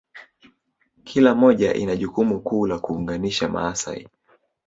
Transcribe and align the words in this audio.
kila 1.03 1.35
moja 1.35 1.73
ina 1.73 1.95
jukumu 1.95 2.39
kuu 2.41 2.67
la 2.67 2.79
kuunganisha 2.79 3.49
Maasai 3.49 4.07